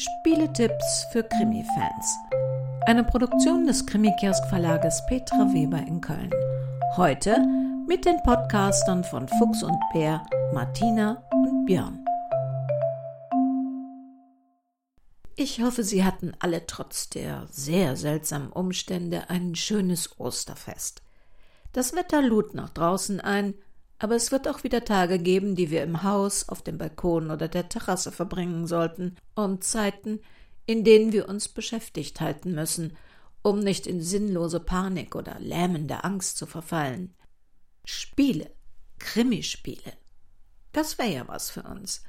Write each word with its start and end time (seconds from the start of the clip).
Spieletipps 0.00 1.06
für 1.12 1.22
Krimi-Fans. 1.22 2.16
Eine 2.86 3.04
Produktion 3.04 3.66
des 3.66 3.84
Krimi-Kiosk 3.84 4.46
Verlages 4.48 5.04
Petra 5.06 5.52
Weber 5.52 5.76
in 5.76 6.00
Köln. 6.00 6.30
Heute 6.96 7.36
mit 7.86 8.06
den 8.06 8.16
Podcastern 8.22 9.04
von 9.04 9.28
Fuchs 9.28 9.62
und 9.62 9.78
Bär, 9.92 10.24
Martina 10.54 11.22
und 11.32 11.66
Björn. 11.66 12.02
Ich 15.36 15.60
hoffe, 15.60 15.84
Sie 15.84 16.02
hatten 16.02 16.32
alle 16.38 16.64
trotz 16.66 17.10
der 17.10 17.46
sehr 17.50 17.94
seltsamen 17.94 18.52
Umstände 18.52 19.28
ein 19.28 19.54
schönes 19.54 20.18
Osterfest. 20.18 21.02
Das 21.74 21.94
Wetter 21.94 22.22
lud 22.22 22.54
nach 22.54 22.70
draußen 22.70 23.20
ein, 23.20 23.52
aber 24.00 24.16
es 24.16 24.32
wird 24.32 24.48
auch 24.48 24.64
wieder 24.64 24.84
Tage 24.84 25.18
geben, 25.18 25.54
die 25.54 25.70
wir 25.70 25.82
im 25.82 26.02
Haus, 26.02 26.48
auf 26.48 26.62
dem 26.62 26.78
Balkon 26.78 27.30
oder 27.30 27.48
der 27.48 27.68
Terrasse 27.68 28.10
verbringen 28.10 28.66
sollten, 28.66 29.16
und 29.34 29.62
Zeiten, 29.62 30.20
in 30.64 30.84
denen 30.84 31.12
wir 31.12 31.28
uns 31.28 31.48
beschäftigt 31.48 32.20
halten 32.20 32.54
müssen, 32.54 32.96
um 33.42 33.60
nicht 33.60 33.86
in 33.86 34.00
sinnlose 34.00 34.58
Panik 34.58 35.14
oder 35.14 35.38
lähmende 35.38 36.02
Angst 36.02 36.38
zu 36.38 36.46
verfallen. 36.46 37.14
Spiele, 37.84 38.50
Krimispiele. 38.98 39.92
Das 40.72 40.96
wäre 40.96 41.12
ja 41.12 41.28
was 41.28 41.50
für 41.50 41.62
uns. 41.64 42.02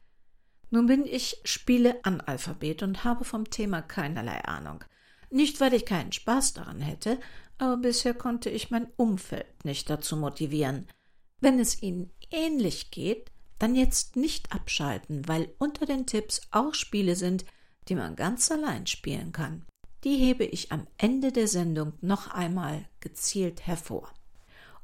Nun 0.70 0.86
bin 0.86 1.06
ich 1.06 1.42
Spiele-Analphabet 1.44 2.84
und 2.84 3.04
habe 3.04 3.26
vom 3.26 3.50
Thema 3.50 3.82
keinerlei 3.82 4.46
Ahnung. 4.46 4.86
Nicht, 5.30 5.60
weil 5.60 5.74
ich 5.74 5.86
keinen 5.86 6.14
Spaß 6.14 6.54
daran 6.54 6.80
hätte, 6.80 7.20
aber 7.58 7.76
bisher 7.76 8.14
konnte 8.14 8.50
ich 8.50 8.72
mein 8.72 8.88
Umfeld 8.96 9.66
nicht 9.66 9.90
dazu 9.90 10.16
motivieren– 10.16 10.88
wenn 11.42 11.60
es 11.60 11.82
Ihnen 11.82 12.12
ähnlich 12.30 12.92
geht, 12.92 13.32
dann 13.60 13.76
jetzt 13.76 14.16
nicht 14.16 14.52
abschalten, 14.52 15.28
weil 15.28 15.54
unter 15.60 15.86
den 15.86 16.06
Tipps 16.08 16.42
auch 16.52 16.74
Spiele 16.74 17.16
sind, 17.16 17.46
die 17.90 17.96
man 17.96 18.16
ganz 18.16 18.50
allein 18.52 18.88
spielen 18.88 19.32
kann. 19.32 19.66
Die 20.04 20.16
hebe 20.16 20.46
ich 20.46 20.72
am 20.72 20.88
Ende 20.98 21.32
der 21.32 21.48
Sendung 21.48 21.94
noch 22.02 22.32
einmal 22.32 22.86
gezielt 23.02 23.68
hervor. 23.68 24.12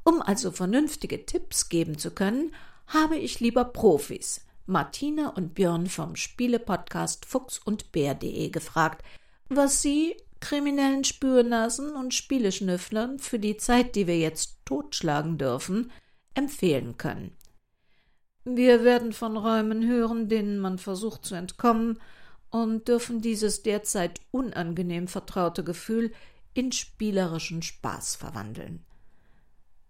Um 0.04 0.22
also 0.22 0.52
vernünftige 0.52 1.26
Tipps 1.26 1.70
geben 1.70 1.98
zu 1.98 2.12
können, 2.12 2.54
habe 2.88 3.18
ich 3.18 3.40
lieber 3.40 3.66
Profis, 3.66 4.46
Martina 4.66 5.30
und 5.30 5.56
Björn 5.56 5.88
vom 5.88 6.16
Spielepodcast 6.16 7.26
Fuchs 7.26 7.58
und 7.58 7.92
Bär.de 7.92 8.50
gefragt, 8.50 9.04
was 9.50 9.82
sie 9.82 10.16
kriminellen 10.40 11.04
Spürnasen 11.04 11.96
und 11.96 12.14
Spieleschnüfflern 12.14 13.18
für 13.18 13.40
die 13.40 13.58
Zeit, 13.58 13.96
die 13.96 14.08
wir 14.08 14.20
jetzt 14.20 14.58
totschlagen 14.66 15.38
dürfen, 15.38 15.92
empfehlen 16.38 16.98
können. 16.98 17.36
Wir 18.46 18.86
werden 18.86 19.12
von 19.12 19.36
Räumen 19.36 19.86
hören, 19.86 20.30
denen 20.30 20.60
man 20.60 20.78
versucht 20.78 21.26
zu 21.26 21.36
entkommen, 21.36 22.00
und 22.50 22.88
dürfen 22.88 23.20
dieses 23.20 23.62
derzeit 23.64 24.22
unangenehm 24.32 25.10
vertraute 25.10 25.66
Gefühl 25.66 26.14
in 26.54 26.72
spielerischen 26.72 27.62
Spaß 27.62 28.16
verwandeln. 28.16 28.86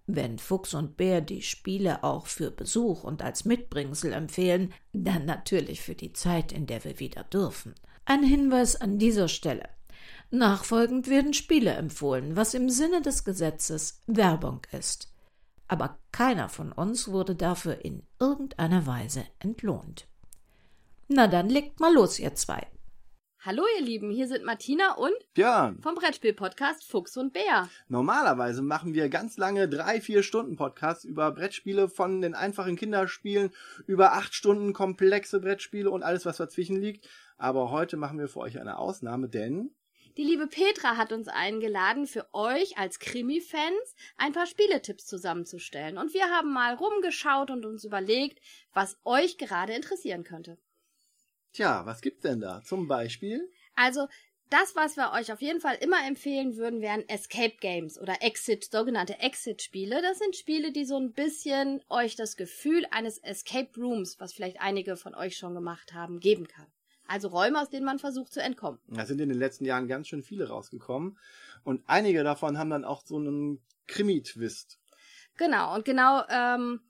Wenn 0.07 0.39
Fuchs 0.39 0.73
und 0.73 0.97
Bär 0.97 1.21
die 1.21 1.43
Spiele 1.43 2.03
auch 2.03 2.25
für 2.25 2.49
Besuch 2.49 3.03
und 3.03 3.21
als 3.21 3.45
Mitbringsel 3.45 4.13
empfehlen, 4.13 4.73
dann 4.91 5.25
natürlich 5.25 5.81
für 5.81 5.95
die 5.95 6.13
Zeit, 6.13 6.51
in 6.51 6.65
der 6.65 6.83
wir 6.83 6.99
wieder 6.99 7.25
dürfen. 7.25 7.75
Ein 8.05 8.23
Hinweis 8.23 8.75
an 8.75 8.97
dieser 8.97 9.27
Stelle. 9.27 9.69
Nachfolgend 10.31 11.09
werden 11.09 11.33
Spiele 11.33 11.71
empfohlen, 11.71 12.35
was 12.35 12.55
im 12.55 12.69
Sinne 12.69 13.01
des 13.01 13.23
Gesetzes 13.23 14.01
Werbung 14.07 14.61
ist 14.71 15.13
aber 15.67 15.99
keiner 16.11 16.49
von 16.49 16.71
uns 16.71 17.07
wurde 17.07 17.35
dafür 17.35 17.83
in 17.83 18.03
irgendeiner 18.19 18.85
Weise 18.85 19.25
entlohnt. 19.39 20.07
Na 21.07 21.27
dann 21.27 21.49
legt 21.49 21.79
mal 21.79 21.93
los, 21.93 22.19
ihr 22.19 22.35
zwei. 22.35 22.67
Hallo 23.39 23.63
ihr 23.77 23.85
Lieben, 23.85 24.11
hier 24.11 24.27
sind 24.27 24.43
Martina 24.43 24.95
und 24.95 25.13
Björn 25.33 25.79
vom 25.81 25.95
Brettspiel-Podcast 25.95 26.83
Fuchs 26.83 27.15
und 27.15 27.31
Bär. 27.31 27.69
Normalerweise 27.87 28.61
machen 28.61 28.93
wir 28.93 29.07
ganz 29.07 29.37
lange 29.37 29.69
drei, 29.69 30.01
vier 30.01 30.21
Stunden 30.23 30.57
Podcasts 30.57 31.05
über 31.05 31.31
Brettspiele 31.31 31.87
von 31.87 32.19
den 32.19 32.33
einfachen 32.33 32.75
Kinderspielen 32.75 33.51
über 33.85 34.13
acht 34.13 34.33
Stunden 34.33 34.73
komplexe 34.73 35.39
Brettspiele 35.39 35.89
und 35.89 36.03
alles, 36.03 36.25
was 36.25 36.37
dazwischen 36.37 36.75
liegt. 36.75 37.07
Aber 37.37 37.71
heute 37.71 37.95
machen 37.95 38.19
wir 38.19 38.27
für 38.27 38.39
euch 38.39 38.59
eine 38.59 38.79
Ausnahme, 38.79 39.29
denn 39.29 39.71
die 40.17 40.23
liebe 40.23 40.47
Petra 40.47 40.97
hat 40.97 41.11
uns 41.11 41.27
eingeladen, 41.27 42.07
für 42.07 42.27
euch 42.33 42.77
als 42.77 42.99
Krimi-Fans 42.99 43.95
ein 44.17 44.33
paar 44.33 44.47
Spieletipps 44.47 45.05
zusammenzustellen. 45.05 45.97
Und 45.97 46.13
wir 46.13 46.25
haben 46.29 46.51
mal 46.51 46.73
rumgeschaut 46.73 47.51
und 47.51 47.65
uns 47.65 47.83
überlegt, 47.83 48.41
was 48.73 48.97
euch 49.05 49.37
gerade 49.37 49.73
interessieren 49.73 50.23
könnte. 50.23 50.57
Tja, 51.53 51.85
was 51.85 52.01
gibt's 52.01 52.21
denn 52.21 52.41
da? 52.41 52.63
Zum 52.63 52.87
Beispiel? 52.87 53.49
Also, 53.75 54.07
das, 54.49 54.75
was 54.75 54.95
wir 54.95 55.11
euch 55.11 55.31
auf 55.31 55.41
jeden 55.41 55.59
Fall 55.59 55.75
immer 55.75 56.05
empfehlen 56.07 56.55
würden, 56.55 56.81
wären 56.81 57.07
Escape 57.09 57.57
Games 57.59 57.99
oder 57.99 58.21
Exit, 58.21 58.71
sogenannte 58.71 59.19
Exit-Spiele. 59.19 60.01
Das 60.01 60.19
sind 60.19 60.35
Spiele, 60.35 60.71
die 60.71 60.85
so 60.85 60.97
ein 60.97 61.11
bisschen 61.11 61.83
euch 61.89 62.15
das 62.15 62.37
Gefühl 62.37 62.87
eines 62.91 63.17
Escape 63.17 63.69
Rooms, 63.77 64.19
was 64.19 64.33
vielleicht 64.33 64.61
einige 64.61 64.95
von 64.95 65.15
euch 65.15 65.37
schon 65.37 65.53
gemacht 65.53 65.93
haben, 65.93 66.19
geben 66.19 66.47
kann. 66.47 66.67
Also 67.07 67.29
Räume, 67.29 67.61
aus 67.61 67.69
denen 67.69 67.85
man 67.85 67.99
versucht 67.99 68.33
zu 68.33 68.41
entkommen. 68.41 68.79
Da 68.87 69.05
sind 69.05 69.21
in 69.21 69.29
den 69.29 69.37
letzten 69.37 69.65
Jahren 69.65 69.87
ganz 69.87 70.07
schön 70.07 70.23
viele 70.23 70.49
rausgekommen. 70.49 71.17
Und 71.63 71.83
einige 71.87 72.23
davon 72.23 72.57
haben 72.57 72.69
dann 72.69 72.85
auch 72.85 73.03
so 73.05 73.17
einen 73.17 73.61
Krimi-Twist. 73.87 74.79
Genau, 75.37 75.75
und 75.75 75.85
genau, 75.85 76.23
ähm, 76.29 76.81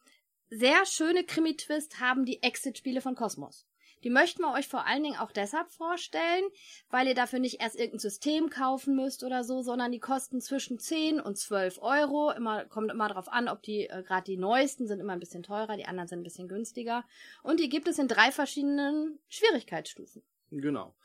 sehr 0.50 0.85
schöne 0.85 1.23
Krimi-Twist 1.23 2.00
haben 2.00 2.25
die 2.25 2.41
Exit-Spiele 2.41 3.01
von 3.01 3.16
Cosmos. 3.16 3.67
Die 4.07 4.13
möchten 4.13 4.41
wir 4.41 4.53
euch 4.53 4.69
vor 4.69 4.88
allen 4.88 5.03
Dingen 5.03 5.19
auch 5.19 5.34
deshalb 5.34 5.69
vorstellen, 5.69 6.45
weil 6.90 7.07
ihr 7.07 7.13
dafür 7.13 7.40
nicht 7.40 7.59
erst 7.59 7.75
irgendein 7.75 8.00
System 8.00 8.50
kaufen 8.50 8.95
müsst 8.95 9.22
oder 9.25 9.44
so, 9.44 9.62
sondern 9.62 9.91
die 9.91 10.00
kosten 10.00 10.40
zwischen 10.40 10.79
10 10.79 11.19
und 11.19 11.38
12 11.38 11.81
Euro. 11.81 12.31
Immer, 12.31 12.63
kommt 12.63 12.90
immer 12.90 13.09
darauf 13.09 13.28
an, 13.28 13.50
ob 13.50 13.62
die, 13.63 13.81
äh, 13.90 14.03
gerade 14.03 14.23
die 14.23 14.38
neuesten 14.38 14.88
sind 14.88 15.01
immer 15.01 15.12
ein 15.12 15.19
bisschen 15.19 15.44
teurer, 15.44 15.75
die 15.75 15.88
anderen 15.88 16.07
sind 16.07 16.22
ein 16.22 16.23
bisschen 16.23 16.47
günstiger. 16.47 17.03
Und 17.44 17.59
die 17.59 17.68
gibt 17.68 17.90
es 17.90 18.00
in 18.00 18.07
drei 18.07 18.31
verschiedenen 18.31 19.19
Schwierigkeitsstufen. 19.28 20.24
Genau 20.51 20.95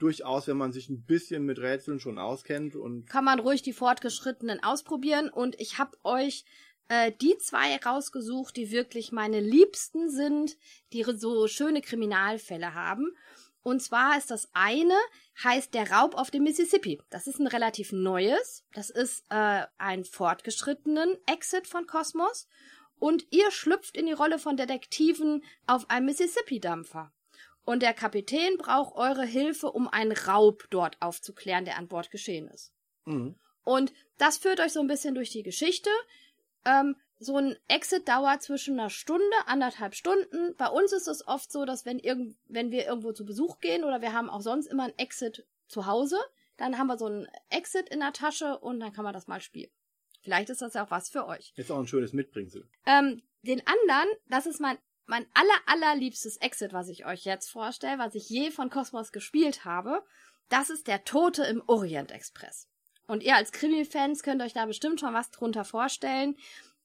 durchaus, 0.00 0.46
wenn 0.46 0.56
man 0.56 0.72
sich 0.72 0.88
ein 0.88 1.02
bisschen 1.04 1.44
mit 1.44 1.58
Rätseln 1.58 2.00
schon 2.00 2.18
auskennt 2.18 2.74
und 2.74 3.06
kann 3.06 3.24
man 3.24 3.38
ruhig 3.38 3.60
die 3.60 3.74
fortgeschrittenen 3.74 4.62
ausprobieren 4.62 5.28
und 5.28 5.60
ich 5.60 5.78
habe 5.78 5.96
euch 6.04 6.46
äh, 6.90 7.12
die 7.12 7.38
zwei 7.38 7.76
rausgesucht, 7.76 8.56
die 8.56 8.72
wirklich 8.72 9.12
meine 9.12 9.38
Liebsten 9.38 10.10
sind, 10.10 10.58
die 10.92 11.04
so 11.04 11.46
schöne 11.46 11.82
Kriminalfälle 11.82 12.74
haben. 12.74 13.16
Und 13.62 13.80
zwar 13.80 14.18
ist 14.18 14.32
das 14.32 14.48
eine, 14.54 14.96
heißt 15.44 15.72
der 15.72 15.92
Raub 15.92 16.16
auf 16.16 16.32
dem 16.32 16.42
Mississippi. 16.42 17.00
Das 17.08 17.28
ist 17.28 17.38
ein 17.38 17.46
relativ 17.46 17.92
neues. 17.92 18.64
Das 18.74 18.90
ist 18.90 19.24
äh, 19.28 19.66
ein 19.78 20.04
fortgeschrittenen 20.04 21.16
Exit 21.26 21.68
von 21.68 21.86
Kosmos. 21.86 22.48
Und 22.98 23.24
ihr 23.30 23.52
schlüpft 23.52 23.96
in 23.96 24.06
die 24.06 24.12
Rolle 24.12 24.40
von 24.40 24.56
Detektiven 24.56 25.44
auf 25.66 25.88
einem 25.90 26.06
Mississippi-Dampfer. 26.06 27.12
Und 27.64 27.82
der 27.82 27.94
Kapitän 27.94 28.56
braucht 28.58 28.96
eure 28.96 29.24
Hilfe, 29.24 29.70
um 29.70 29.86
einen 29.86 30.12
Raub 30.12 30.66
dort 30.70 31.00
aufzuklären, 31.00 31.64
der 31.64 31.78
an 31.78 31.86
Bord 31.86 32.10
geschehen 32.10 32.48
ist. 32.48 32.72
Mhm. 33.04 33.36
Und 33.62 33.92
das 34.18 34.38
führt 34.38 34.58
euch 34.58 34.72
so 34.72 34.80
ein 34.80 34.88
bisschen 34.88 35.14
durch 35.14 35.30
die 35.30 35.44
Geschichte. 35.44 35.90
Ähm, 36.64 36.96
so 37.18 37.36
ein 37.36 37.56
Exit 37.68 38.08
dauert 38.08 38.42
zwischen 38.42 38.80
einer 38.80 38.88
Stunde, 38.88 39.24
anderthalb 39.46 39.94
Stunden. 39.94 40.54
Bei 40.56 40.68
uns 40.68 40.92
ist 40.92 41.06
es 41.06 41.26
oft 41.26 41.52
so, 41.52 41.64
dass 41.66 41.84
wenn, 41.84 41.98
irgend, 41.98 42.36
wenn 42.48 42.70
wir 42.70 42.86
irgendwo 42.86 43.12
zu 43.12 43.26
Besuch 43.26 43.60
gehen 43.60 43.84
oder 43.84 44.00
wir 44.00 44.14
haben 44.14 44.30
auch 44.30 44.40
sonst 44.40 44.66
immer 44.66 44.84
ein 44.84 44.98
Exit 44.98 45.46
zu 45.68 45.86
Hause, 45.86 46.18
dann 46.56 46.78
haben 46.78 46.86
wir 46.86 46.98
so 46.98 47.06
ein 47.06 47.28
Exit 47.50 47.88
in 47.90 48.00
der 48.00 48.12
Tasche 48.12 48.58
und 48.58 48.80
dann 48.80 48.92
kann 48.92 49.04
man 49.04 49.12
das 49.12 49.26
mal 49.26 49.40
spielen. 49.40 49.70
Vielleicht 50.22 50.50
ist 50.50 50.62
das 50.62 50.74
ja 50.74 50.84
auch 50.84 50.90
was 50.90 51.10
für 51.10 51.26
euch. 51.26 51.52
Ist 51.56 51.70
auch 51.70 51.78
ein 51.78 51.86
schönes 51.86 52.12
Mitbringsel. 52.12 52.68
Ähm, 52.86 53.22
den 53.42 53.62
anderen, 53.66 54.08
das 54.28 54.46
ist 54.46 54.60
mein, 54.60 54.78
mein 55.06 55.26
aller, 55.34 55.58
allerliebstes 55.66 56.38
Exit, 56.38 56.72
was 56.72 56.88
ich 56.88 57.06
euch 57.06 57.24
jetzt 57.24 57.50
vorstelle, 57.50 57.98
was 57.98 58.14
ich 58.14 58.28
je 58.28 58.50
von 58.50 58.70
Cosmos 58.70 59.12
gespielt 59.12 59.64
habe. 59.64 60.02
Das 60.48 60.70
ist 60.70 60.86
der 60.86 61.04
Tote 61.04 61.44
im 61.44 61.62
Orient 61.66 62.12
Express. 62.12 62.69
Und 63.10 63.24
ihr 63.24 63.34
als 63.34 63.50
Krimi-Fans 63.50 64.22
könnt 64.22 64.40
euch 64.40 64.52
da 64.52 64.66
bestimmt 64.66 65.00
schon 65.00 65.12
was 65.12 65.32
drunter 65.32 65.64
vorstellen. 65.64 66.36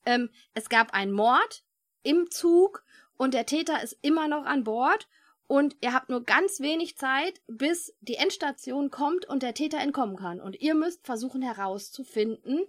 Ähm, 0.08 0.32
es 0.56 0.70
gab 0.70 0.92
einen 0.92 1.12
Mord 1.12 1.64
im 2.02 2.32
Zug 2.32 2.84
und 3.16 3.36
der 3.36 3.46
Täter 3.46 3.84
ist 3.84 3.96
immer 4.02 4.28
noch 4.28 4.44
an 4.46 4.64
Bord 4.64 5.08
und 5.46 5.78
ihr 5.82 5.94
habt 5.94 6.10
nur 6.10 6.24
ganz 6.24 6.60
wenig 6.62 6.98
Zeit, 6.98 7.42
bis 7.46 7.94
die 8.02 8.16
Endstation 8.16 8.90
kommt 8.90 9.30
und 9.30 9.44
der 9.44 9.54
Täter 9.54 9.78
entkommen 9.78 10.16
kann. 10.16 10.42
Und 10.42 10.60
ihr 10.60 10.74
müsst 10.74 11.06
versuchen 11.06 11.44
herauszufinden, 11.44 12.64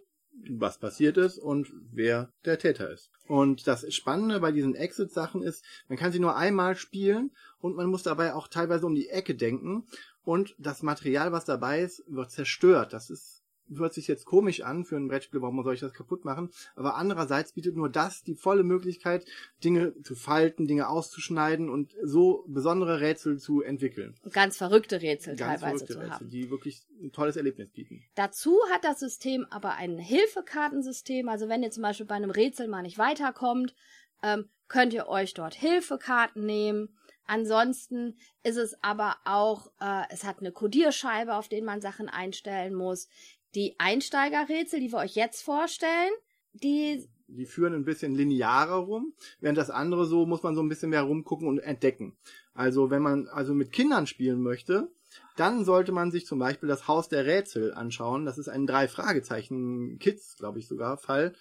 was 0.50 0.76
passiert 0.78 1.16
ist 1.16 1.38
und 1.38 1.72
wer 1.92 2.30
der 2.44 2.58
Täter 2.58 2.90
ist. 2.90 3.10
Und 3.26 3.66
das 3.66 3.90
Spannende 3.94 4.38
bei 4.38 4.52
diesen 4.52 4.74
Exit-Sachen 4.74 5.42
ist, 5.42 5.64
man 5.88 5.96
kann 5.96 6.12
sie 6.12 6.20
nur 6.20 6.36
einmal 6.36 6.76
spielen 6.76 7.32
und 7.58 7.74
man 7.74 7.86
muss 7.86 8.02
dabei 8.02 8.34
auch 8.34 8.48
teilweise 8.48 8.84
um 8.84 8.94
die 8.94 9.08
Ecke 9.08 9.34
denken 9.34 9.86
und 10.26 10.56
das 10.58 10.82
Material, 10.82 11.32
was 11.32 11.44
dabei 11.44 11.80
ist, 11.80 12.02
wird 12.06 12.32
zerstört. 12.32 12.92
Das 12.92 13.10
ist 13.10 13.35
hört 13.74 13.94
sich 13.94 14.06
jetzt 14.06 14.24
komisch 14.24 14.62
an 14.62 14.84
für 14.84 14.96
ein 14.96 15.08
Brettspiel, 15.08 15.42
warum 15.42 15.62
soll 15.62 15.74
ich 15.74 15.80
das 15.80 15.92
kaputt 15.92 16.24
machen? 16.24 16.50
Aber 16.74 16.96
andererseits 16.96 17.52
bietet 17.52 17.76
nur 17.76 17.88
das 17.88 18.22
die 18.22 18.34
volle 18.34 18.62
Möglichkeit, 18.62 19.24
Dinge 19.64 19.94
zu 20.02 20.14
falten, 20.14 20.66
Dinge 20.66 20.88
auszuschneiden 20.88 21.68
und 21.68 21.94
so 22.02 22.44
besondere 22.48 23.00
Rätsel 23.00 23.38
zu 23.38 23.62
entwickeln. 23.62 24.14
Ganz 24.30 24.56
verrückte 24.56 25.02
Rätsel 25.02 25.36
Ganz 25.36 25.60
teilweise 25.60 25.78
verrückte 25.78 25.92
zu 25.92 25.98
Rätsel, 25.98 26.14
haben. 26.14 26.30
die 26.30 26.50
wirklich 26.50 26.86
ein 27.02 27.12
tolles 27.12 27.36
Erlebnis 27.36 27.70
bieten. 27.70 28.04
Dazu 28.14 28.58
hat 28.72 28.84
das 28.84 29.00
System 29.00 29.46
aber 29.50 29.74
ein 29.74 29.98
Hilfekartensystem. 29.98 31.28
Also 31.28 31.48
wenn 31.48 31.62
ihr 31.62 31.70
zum 31.70 31.82
Beispiel 31.82 32.06
bei 32.06 32.14
einem 32.14 32.30
Rätsel 32.30 32.68
mal 32.68 32.82
nicht 32.82 32.98
weiterkommt, 32.98 33.74
ähm, 34.22 34.48
könnt 34.68 34.92
ihr 34.92 35.08
euch 35.08 35.34
dort 35.34 35.54
Hilfekarten 35.54 36.44
nehmen. 36.44 36.96
Ansonsten 37.26 38.16
ist 38.44 38.56
es 38.56 38.76
aber 38.82 39.16
auch, 39.24 39.66
äh, 39.80 40.04
es 40.10 40.24
hat 40.24 40.38
eine 40.38 40.52
Codierscheibe, 40.52 41.34
auf 41.34 41.48
denen 41.48 41.66
man 41.66 41.80
Sachen 41.80 42.08
einstellen 42.08 42.74
muss. 42.74 43.08
Die 43.56 43.74
Einsteigerrätsel, 43.78 44.80
die 44.80 44.92
wir 44.92 44.98
euch 44.98 45.16
jetzt 45.16 45.42
vorstellen, 45.42 46.12
die 46.52 47.08
Die 47.26 47.46
führen 47.46 47.72
ein 47.72 47.86
bisschen 47.86 48.14
linearer 48.14 48.76
rum, 48.76 49.14
während 49.40 49.56
das 49.56 49.70
andere 49.70 50.04
so 50.04 50.26
muss 50.26 50.42
man 50.42 50.54
so 50.54 50.62
ein 50.62 50.68
bisschen 50.68 50.90
mehr 50.90 51.02
rumgucken 51.02 51.48
und 51.48 51.58
entdecken. 51.58 52.16
Also 52.52 52.90
wenn 52.90 53.00
man 53.00 53.28
also 53.28 53.54
mit 53.54 53.72
Kindern 53.72 54.06
spielen 54.06 54.42
möchte, 54.42 54.92
dann 55.36 55.64
sollte 55.64 55.92
man 55.92 56.10
sich 56.10 56.26
zum 56.26 56.38
Beispiel 56.38 56.68
das 56.68 56.86
Haus 56.86 57.08
der 57.08 57.24
Rätsel 57.24 57.72
anschauen. 57.72 58.26
Das 58.26 58.36
ist 58.36 58.48
ein 58.48 58.66
drei 58.66 58.88
Fragezeichen 58.88 59.98
Kids, 59.98 60.36
glaube 60.36 60.58
ich 60.58 60.68
sogar 60.68 60.98
Fall, 60.98 61.32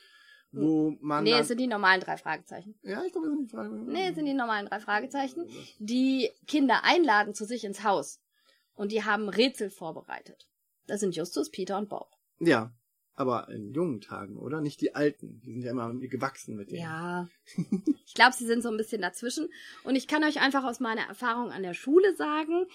wo 0.53 0.95
man 1.01 1.25
nee, 1.25 1.33
es 1.33 1.49
sind 1.49 1.59
die 1.59 1.67
normalen 1.67 1.99
drei 1.99 2.15
Fragezeichen. 2.15 2.75
ja 2.81 3.03
ich 3.03 3.11
glaube, 3.11 3.27
es 3.27 3.33
sind 3.33 3.51
die 3.51 3.55
drei. 3.55 3.67
Nee, 3.67 4.07
es 4.09 4.15
sind 4.15 4.25
die 4.25 4.33
normalen 4.33 4.67
drei 4.67 4.79
Fragezeichen, 4.79 5.49
die 5.79 6.29
Kinder 6.47 6.85
einladen 6.85 7.33
zu 7.33 7.43
sich 7.43 7.65
ins 7.65 7.83
Haus. 7.83 8.21
Und 8.73 8.93
die 8.93 9.03
haben 9.03 9.27
Rätsel 9.27 9.69
vorbereitet. 9.69 10.47
Das 10.87 10.99
sind 10.99 11.15
Justus, 11.15 11.49
Peter 11.49 11.77
und 11.77 11.89
Bob. 11.89 12.11
Ja, 12.39 12.73
aber 13.15 13.49
in 13.49 13.73
jungen 13.73 14.01
Tagen, 14.01 14.37
oder? 14.37 14.61
Nicht 14.61 14.81
die 14.81 14.93
alten. 14.93 15.41
Die 15.41 15.53
sind 15.53 15.61
ja 15.61 15.71
immer 15.71 15.93
gewachsen 15.93 16.55
mit 16.55 16.71
denen. 16.71 16.81
Ja. 16.81 17.27
Ich 18.07 18.13
glaube, 18.13 18.33
sie 18.33 18.45
sind 18.45 18.63
so 18.63 18.69
ein 18.69 18.77
bisschen 18.77 19.01
dazwischen. 19.01 19.49
Und 19.83 19.97
ich 19.97 20.07
kann 20.07 20.23
euch 20.23 20.39
einfach 20.39 20.63
aus 20.63 20.79
meiner 20.79 21.01
Erfahrung 21.01 21.51
an 21.51 21.63
der 21.63 21.73
Schule 21.73 22.15
sagen, 22.15 22.65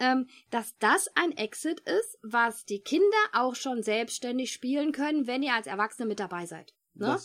ähm, 0.00 0.26
dass 0.50 0.76
das 0.78 1.08
ein 1.14 1.36
Exit 1.36 1.80
ist, 1.80 2.18
was 2.22 2.64
die 2.64 2.80
Kinder 2.80 3.06
auch 3.32 3.54
schon 3.54 3.84
selbstständig 3.84 4.52
spielen 4.52 4.90
können, 4.90 5.28
wenn 5.28 5.44
ihr 5.44 5.54
als 5.54 5.68
Erwachsene 5.68 6.08
mit 6.08 6.18
dabei 6.18 6.46
seid. 6.46 6.74
Ne? 6.94 7.16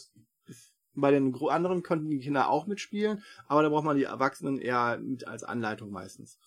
Bei 0.93 1.09
den 1.09 1.33
anderen 1.49 1.81
konnten 1.81 2.09
die 2.09 2.19
Kinder 2.19 2.49
auch 2.49 2.67
mitspielen, 2.67 3.23
aber 3.47 3.63
da 3.63 3.69
braucht 3.69 3.85
man 3.85 3.97
die 3.97 4.03
Erwachsenen 4.03 4.59
eher 4.59 4.99
mit 4.99 5.27
als 5.27 5.43
Anleitung 5.43 5.89
meistens. 5.89 6.37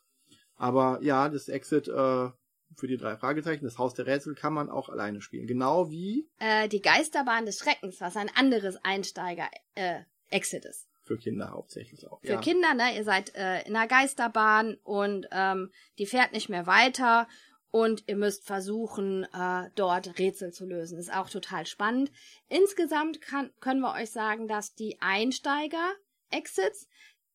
Aber 0.55 1.01
ja, 1.03 1.29
das 1.29 1.49
Exit 1.49 1.89
äh, 1.89 2.31
für 2.75 2.87
die 2.89 2.97
drei 2.97 3.17
Fragezeichen, 3.17 3.65
das 3.65 3.79
Haus 3.79 3.95
der 3.95 4.07
Rätsel 4.07 4.35
kann 4.35 4.53
man 4.53 4.69
auch 4.71 4.89
alleine 4.89 5.21
spielen. 5.21 5.47
Genau 5.47 5.89
wie 5.91 6.29
Äh, 6.39 6.69
die 6.69 6.83
Geisterbahn 6.83 7.47
des 7.47 7.59
Schreckens, 7.59 8.01
was 8.01 8.17
ein 8.17 8.31
anderes 8.35 8.77
Einsteiger-Exit 8.85 10.65
ist. 10.65 10.89
für 11.03 11.17
Kinder 11.19 11.51
hauptsächlich 11.53 12.09
auch. 12.11 12.21
Für 12.21 12.33
ja. 12.33 12.41
Kinder, 12.41 12.75
ne? 12.75 12.97
Ihr 12.97 13.05
seid 13.05 13.35
äh, 13.37 13.63
in 13.63 13.77
einer 13.77 13.87
Geisterbahn 13.87 14.77
und 14.83 15.29
ähm, 15.31 15.71
die 15.99 16.07
fährt 16.07 16.33
nicht 16.33 16.49
mehr 16.49 16.67
weiter 16.67 17.29
und 17.71 18.03
ihr 18.09 18.17
müsst 18.17 18.45
versuchen, 18.45 19.25
äh, 19.33 19.71
dort 19.77 20.19
Rätsel 20.19 20.53
zu 20.53 20.67
lösen. 20.67 20.99
Ist 20.99 21.15
auch 21.15 21.31
total 21.31 21.65
spannend. 21.67 22.11
Insgesamt 22.49 23.21
kann, 23.21 23.53
können 23.61 23.81
wir 23.81 23.93
euch 23.95 24.11
sagen, 24.11 24.49
dass 24.49 24.75
die 24.75 24.97
Einsteiger-Exits 25.01 26.89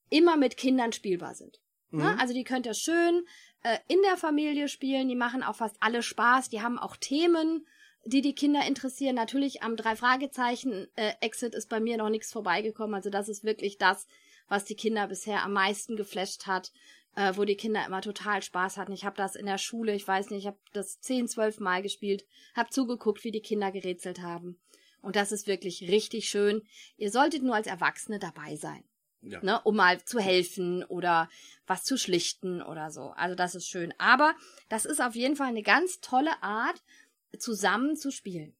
immer 0.09 0.35
mit 0.37 0.57
Kindern 0.57 0.91
spielbar 0.91 1.35
sind. 1.35 1.61
Ne? 1.91 2.03
Mhm. 2.03 2.19
Also 2.19 2.33
die 2.33 2.43
könnt 2.43 2.65
ihr 2.65 2.73
schön 2.73 3.25
äh, 3.63 3.77
in 3.87 4.01
der 4.01 4.17
Familie 4.17 4.67
spielen. 4.67 5.07
Die 5.07 5.15
machen 5.15 5.43
auch 5.43 5.55
fast 5.55 5.77
alle 5.79 6.03
Spaß. 6.03 6.49
Die 6.49 6.61
haben 6.61 6.79
auch 6.79 6.95
Themen, 6.95 7.65
die 8.05 8.21
die 8.21 8.35
Kinder 8.35 8.65
interessieren. 8.65 9.15
Natürlich 9.15 9.63
am 9.63 9.75
drei 9.75 9.95
Fragezeichen 9.95 10.87
äh, 10.95 11.13
Exit 11.21 11.55
ist 11.55 11.69
bei 11.69 11.79
mir 11.79 11.97
noch 11.97 12.09
nichts 12.09 12.31
vorbeigekommen. 12.31 12.95
Also 12.95 13.09
das 13.09 13.29
ist 13.29 13.43
wirklich 13.43 13.77
das, 13.77 14.07
was 14.47 14.65
die 14.65 14.75
Kinder 14.75 15.07
bisher 15.07 15.43
am 15.43 15.53
meisten 15.53 15.95
geflasht 15.95 16.47
hat, 16.47 16.71
äh, 17.15 17.33
wo 17.35 17.45
die 17.45 17.55
Kinder 17.55 17.85
immer 17.85 18.01
total 18.01 18.41
Spaß 18.41 18.77
hatten. 18.77 18.91
Ich 18.91 19.05
habe 19.05 19.15
das 19.15 19.35
in 19.35 19.45
der 19.45 19.57
Schule, 19.57 19.93
ich 19.93 20.07
weiß 20.07 20.29
nicht, 20.29 20.39
ich 20.39 20.47
habe 20.47 20.59
das 20.73 20.99
zehn, 20.99 21.27
zwölf 21.27 21.59
Mal 21.59 21.81
gespielt, 21.81 22.25
habe 22.55 22.69
zugeguckt, 22.69 23.23
wie 23.23 23.31
die 23.31 23.41
Kinder 23.41 23.71
gerätselt 23.71 24.21
haben. 24.21 24.59
Und 25.01 25.15
das 25.15 25.31
ist 25.31 25.47
wirklich 25.47 25.89
richtig 25.89 26.29
schön. 26.29 26.61
Ihr 26.97 27.11
solltet 27.11 27.43
nur 27.43 27.55
als 27.55 27.67
Erwachsene 27.67 28.19
dabei 28.19 28.55
sein 28.55 28.83
ja. 29.21 29.43
ne, 29.43 29.61
um 29.63 29.75
mal 29.75 30.03
zu 30.03 30.19
helfen 30.19 30.83
oder 30.83 31.29
was 31.67 31.83
zu 31.83 31.97
schlichten 31.97 32.61
oder 32.61 32.91
so. 32.91 33.13
Also 33.15 33.35
das 33.35 33.55
ist 33.55 33.67
schön. 33.67 33.93
Aber 33.97 34.35
das 34.69 34.85
ist 34.85 35.01
auf 35.01 35.15
jeden 35.15 35.35
Fall 35.35 35.47
eine 35.47 35.63
ganz 35.63 36.01
tolle 36.01 36.41
Art, 36.41 36.81
zusammen 37.37 37.95
zu 37.95 38.11
spielen. 38.11 38.53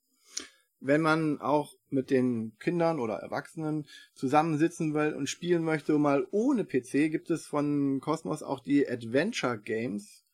Wenn 0.80 1.02
man 1.02 1.40
auch 1.42 1.75
mit 1.90 2.10
den 2.10 2.58
Kindern 2.58 3.00
oder 3.00 3.16
Erwachsenen 3.16 3.86
zusammensitzen 4.16 4.94
will 4.94 5.13
und 5.13 5.28
spielen 5.28 5.63
möchte, 5.63 5.98
mal 5.98 6.25
ohne 6.31 6.64
PC, 6.64 7.12
gibt 7.12 7.30
es 7.30 7.46
von 7.46 8.00
Cosmos 8.00 8.42
auch 8.42 8.62
die 8.62 8.88
Adventure 8.90 9.60
Games, 9.60 10.25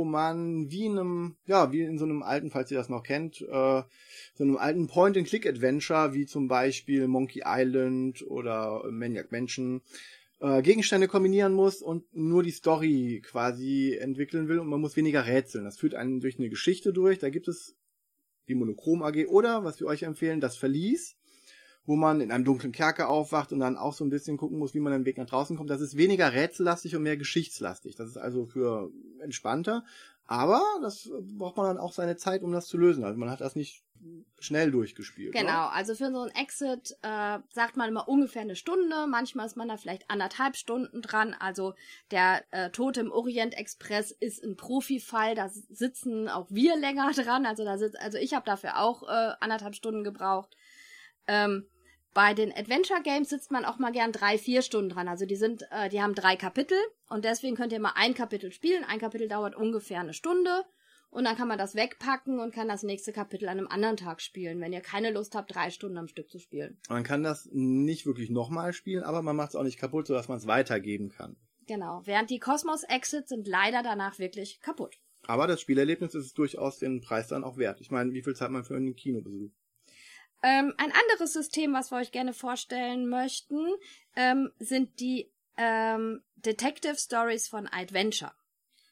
wo 0.00 0.04
man 0.04 0.70
wie 0.70 0.86
in 0.86 0.98
einem, 0.98 1.36
ja, 1.44 1.72
wie 1.72 1.82
in 1.82 1.98
so 1.98 2.06
einem 2.06 2.22
alten, 2.22 2.50
falls 2.50 2.70
ihr 2.70 2.78
das 2.78 2.88
noch 2.88 3.02
kennt, 3.02 3.42
äh, 3.42 3.82
so 4.34 4.44
einem 4.44 4.56
alten 4.56 4.86
Point-and-Click-Adventure, 4.86 6.14
wie 6.14 6.24
zum 6.24 6.48
Beispiel 6.48 7.06
Monkey 7.06 7.42
Island 7.44 8.24
oder 8.26 8.82
Maniac 8.90 9.30
Mansion, 9.30 9.82
äh, 10.40 10.62
Gegenstände 10.62 11.06
kombinieren 11.06 11.52
muss 11.52 11.82
und 11.82 12.04
nur 12.14 12.42
die 12.42 12.50
Story 12.50 13.20
quasi 13.22 13.94
entwickeln 14.00 14.48
will 14.48 14.58
und 14.58 14.68
man 14.68 14.80
muss 14.80 14.96
weniger 14.96 15.26
rätseln. 15.26 15.66
Das 15.66 15.78
führt 15.78 15.94
einen 15.94 16.20
durch 16.20 16.38
eine 16.38 16.48
Geschichte 16.48 16.94
durch. 16.94 17.18
Da 17.18 17.28
gibt 17.28 17.46
es 17.46 17.76
die 18.48 18.54
Monochrom 18.54 19.02
AG 19.02 19.26
oder, 19.26 19.64
was 19.64 19.80
wir 19.80 19.86
euch 19.86 20.04
empfehlen, 20.04 20.40
das 20.40 20.56
Verlies, 20.56 21.18
wo 21.90 21.96
man 21.96 22.20
in 22.20 22.30
einem 22.30 22.44
dunklen 22.44 22.70
Kerker 22.70 23.08
aufwacht 23.08 23.52
und 23.52 23.58
dann 23.58 23.76
auch 23.76 23.92
so 23.92 24.04
ein 24.04 24.10
bisschen 24.10 24.36
gucken 24.36 24.60
muss, 24.60 24.74
wie 24.74 24.78
man 24.78 24.92
den 24.92 25.04
Weg 25.06 25.18
nach 25.18 25.26
draußen 25.26 25.56
kommt. 25.56 25.70
Das 25.70 25.80
ist 25.80 25.96
weniger 25.96 26.32
rätsellastig 26.32 26.94
und 26.94 27.02
mehr 27.02 27.16
geschichtslastig. 27.16 27.96
Das 27.96 28.08
ist 28.08 28.16
also 28.16 28.46
für 28.46 28.92
entspannter. 29.18 29.84
Aber 30.24 30.62
das 30.82 31.10
braucht 31.36 31.56
man 31.56 31.66
dann 31.66 31.78
auch 31.78 31.92
seine 31.92 32.16
Zeit, 32.16 32.44
um 32.44 32.52
das 32.52 32.68
zu 32.68 32.78
lösen. 32.78 33.02
Also 33.02 33.18
man 33.18 33.28
hat 33.28 33.40
das 33.40 33.56
nicht 33.56 33.82
schnell 34.38 34.70
durchgespielt. 34.70 35.32
Genau, 35.32 35.48
Oder? 35.48 35.72
also 35.72 35.96
für 35.96 36.12
so 36.12 36.20
ein 36.20 36.34
Exit 36.36 36.96
äh, 37.02 37.40
sagt 37.52 37.76
man 37.76 37.88
immer 37.88 38.08
ungefähr 38.08 38.42
eine 38.42 38.54
Stunde. 38.54 39.08
Manchmal 39.08 39.46
ist 39.46 39.56
man 39.56 39.66
da 39.66 39.76
vielleicht 39.76 40.08
anderthalb 40.08 40.54
Stunden 40.54 41.02
dran. 41.02 41.34
Also 41.40 41.74
der 42.12 42.44
äh, 42.52 42.70
Tote 42.70 43.00
im 43.00 43.10
Orient 43.10 43.58
Express 43.58 44.12
ist 44.12 44.44
ein 44.44 44.56
Profifall. 44.56 45.34
Da 45.34 45.48
sitzen 45.48 46.28
auch 46.28 46.46
wir 46.50 46.76
länger 46.76 47.10
dran. 47.14 47.46
Also 47.46 47.64
da 47.64 47.78
sitzt, 47.78 47.98
also 47.98 48.16
ich 48.16 48.32
habe 48.32 48.46
dafür 48.46 48.78
auch 48.78 49.02
äh, 49.02 49.32
anderthalb 49.40 49.74
Stunden 49.74 50.04
gebraucht. 50.04 50.56
Ähm, 51.26 51.66
bei 52.12 52.34
den 52.34 52.52
Adventure 52.52 53.02
Games 53.02 53.28
sitzt 53.28 53.50
man 53.50 53.64
auch 53.64 53.78
mal 53.78 53.92
gern 53.92 54.12
drei, 54.12 54.36
vier 54.38 54.62
Stunden 54.62 54.90
dran. 54.90 55.08
Also 55.08 55.26
die 55.26 55.36
sind, 55.36 55.66
äh, 55.70 55.88
die 55.88 56.02
haben 56.02 56.14
drei 56.14 56.36
Kapitel 56.36 56.78
und 57.08 57.24
deswegen 57.24 57.56
könnt 57.56 57.72
ihr 57.72 57.80
mal 57.80 57.92
ein 57.94 58.14
Kapitel 58.14 58.52
spielen. 58.52 58.84
Ein 58.84 58.98
Kapitel 58.98 59.28
dauert 59.28 59.54
ungefähr 59.54 60.00
eine 60.00 60.14
Stunde 60.14 60.64
und 61.10 61.24
dann 61.24 61.36
kann 61.36 61.48
man 61.48 61.58
das 61.58 61.74
wegpacken 61.74 62.38
und 62.38 62.54
kann 62.54 62.68
das 62.68 62.82
nächste 62.82 63.12
Kapitel 63.12 63.48
an 63.48 63.58
einem 63.58 63.68
anderen 63.68 63.96
Tag 63.96 64.20
spielen, 64.20 64.60
wenn 64.60 64.72
ihr 64.72 64.80
keine 64.80 65.10
Lust 65.10 65.34
habt, 65.34 65.54
drei 65.54 65.70
Stunden 65.70 65.98
am 65.98 66.08
Stück 66.08 66.30
zu 66.30 66.38
spielen. 66.38 66.78
Man 66.88 67.02
kann 67.02 67.22
das 67.22 67.48
nicht 67.52 68.06
wirklich 68.06 68.30
nochmal 68.30 68.72
spielen, 68.72 69.02
aber 69.02 69.22
man 69.22 69.36
macht 69.36 69.50
es 69.50 69.56
auch 69.56 69.64
nicht 69.64 69.78
kaputt, 69.78 70.06
sodass 70.06 70.28
man 70.28 70.38
es 70.38 70.46
weitergeben 70.46 71.10
kann. 71.10 71.36
Genau. 71.66 72.02
Während 72.04 72.30
die 72.30 72.40
Cosmos 72.40 72.82
Exits 72.84 73.28
sind 73.28 73.46
leider 73.46 73.82
danach 73.82 74.18
wirklich 74.18 74.60
kaputt. 74.60 74.96
Aber 75.26 75.46
das 75.46 75.60
Spielerlebnis 75.60 76.14
ist 76.14 76.36
durchaus 76.38 76.78
den 76.78 77.00
Preis 77.00 77.28
dann 77.28 77.44
auch 77.44 77.56
wert. 77.56 77.80
Ich 77.80 77.90
meine, 77.90 78.12
wie 78.12 78.22
viel 78.22 78.34
zahlt 78.34 78.50
man 78.50 78.64
für 78.64 78.76
einen 78.76 78.96
Kinobesuch? 78.96 79.50
Ähm, 80.42 80.74
ein 80.78 80.92
anderes 80.92 81.32
System, 81.32 81.74
was 81.74 81.90
wir 81.90 81.98
euch 81.98 82.12
gerne 82.12 82.32
vorstellen 82.32 83.08
möchten, 83.08 83.66
ähm, 84.16 84.50
sind 84.58 85.00
die 85.00 85.30
ähm, 85.56 86.22
Detective 86.36 86.96
Stories 86.96 87.48
von 87.48 87.68
Adventure. 87.68 88.32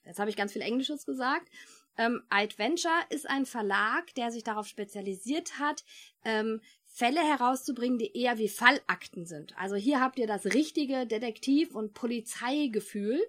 Jetzt 0.05 0.19
habe 0.19 0.31
ich 0.31 0.37
ganz 0.37 0.53
viel 0.53 0.63
Englisches 0.63 1.07
gesagt. 1.07 1.49
Ähm, 1.97 2.23
Adventure 2.29 2.95
ist 3.09 3.29
ein 3.29 3.47
Verlag, 3.47 4.15
der 4.15 4.31
sich 4.31 4.45
darauf 4.45 4.67
spezialisiert 4.67 5.59
hat, 5.59 5.85
ähm, 6.25 6.61
Fälle 6.85 7.21
herauszubringen, 7.21 7.99
die 7.99 8.17
eher 8.17 8.39
wie 8.39 8.49
Fallakten 8.49 9.25
sind. 9.25 9.57
Also 9.57 9.77
hier 9.77 10.01
habt 10.01 10.19
ihr 10.19 10.27
das 10.27 10.47
richtige 10.47 11.07
Detektiv- 11.07 11.75
und 11.75 11.95
Polizeigefühl. 11.95 13.21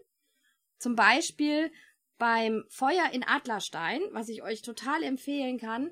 Zum 0.77 0.95
Beispiel 0.95 1.71
beim 2.17 2.65
Feuer 2.69 3.09
in 3.11 3.23
Adlerstein, 3.23 4.01
was 4.11 4.29
ich 4.29 4.43
euch 4.43 4.61
total 4.61 5.03
empfehlen 5.03 5.59
kann, 5.59 5.91